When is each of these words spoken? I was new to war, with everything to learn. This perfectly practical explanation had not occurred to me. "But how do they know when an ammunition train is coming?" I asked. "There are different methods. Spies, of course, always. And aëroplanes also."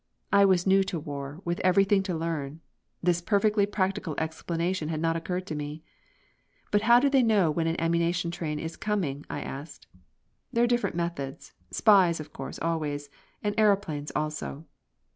I 0.31 0.45
was 0.45 0.65
new 0.65 0.83
to 0.85 0.99
war, 0.99 1.43
with 1.45 1.59
everything 1.59 2.01
to 2.09 2.17
learn. 2.17 2.61
This 3.03 3.21
perfectly 3.21 3.67
practical 3.67 4.15
explanation 4.17 4.89
had 4.89 4.99
not 4.99 5.15
occurred 5.15 5.45
to 5.45 5.53
me. 5.55 5.83
"But 6.71 6.81
how 6.81 6.99
do 6.99 7.07
they 7.07 7.21
know 7.21 7.51
when 7.51 7.67
an 7.67 7.79
ammunition 7.79 8.31
train 8.31 8.57
is 8.57 8.75
coming?" 8.77 9.27
I 9.29 9.41
asked. 9.41 9.85
"There 10.51 10.63
are 10.63 10.65
different 10.65 10.95
methods. 10.95 11.53
Spies, 11.69 12.19
of 12.19 12.33
course, 12.33 12.57
always. 12.57 13.09
And 13.43 13.55
aëroplanes 13.57 14.11
also." 14.15 14.65